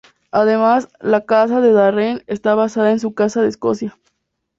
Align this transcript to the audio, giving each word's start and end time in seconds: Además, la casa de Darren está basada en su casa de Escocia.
Además, 0.31 0.87
la 0.99 1.25
casa 1.27 1.61
de 1.61 1.73
Darren 1.73 2.23
está 2.25 2.55
basada 2.55 2.89
en 2.89 2.99
su 2.99 3.13
casa 3.13 3.43
de 3.43 3.49
Escocia. 3.49 3.95